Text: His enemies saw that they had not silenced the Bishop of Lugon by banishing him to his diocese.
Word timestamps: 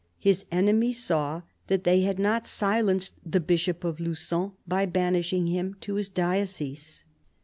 His 0.17 0.47
enemies 0.51 1.03
saw 1.03 1.43
that 1.67 1.83
they 1.83 2.01
had 2.01 2.17
not 2.17 2.47
silenced 2.47 3.13
the 3.23 3.39
Bishop 3.39 3.83
of 3.83 3.99
Lugon 3.99 4.53
by 4.67 4.87
banishing 4.87 5.45
him 5.45 5.75
to 5.81 5.93
his 5.93 6.09
diocese. 6.09 7.03